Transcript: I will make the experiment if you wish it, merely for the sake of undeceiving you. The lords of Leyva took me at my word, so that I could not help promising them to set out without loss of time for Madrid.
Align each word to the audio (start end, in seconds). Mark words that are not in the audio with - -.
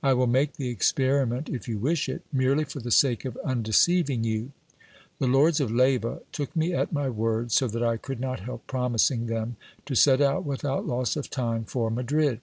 I 0.00 0.12
will 0.14 0.28
make 0.28 0.52
the 0.52 0.68
experiment 0.68 1.48
if 1.48 1.66
you 1.66 1.76
wish 1.76 2.08
it, 2.08 2.22
merely 2.32 2.62
for 2.62 2.78
the 2.78 2.92
sake 2.92 3.24
of 3.24 3.36
undeceiving 3.38 4.22
you. 4.22 4.52
The 5.18 5.26
lords 5.26 5.58
of 5.58 5.72
Leyva 5.72 6.20
took 6.30 6.54
me 6.54 6.72
at 6.72 6.92
my 6.92 7.08
word, 7.08 7.50
so 7.50 7.66
that 7.66 7.82
I 7.82 7.96
could 7.96 8.20
not 8.20 8.38
help 8.38 8.64
promising 8.68 9.26
them 9.26 9.56
to 9.86 9.96
set 9.96 10.20
out 10.20 10.44
without 10.44 10.86
loss 10.86 11.16
of 11.16 11.30
time 11.30 11.64
for 11.64 11.90
Madrid. 11.90 12.40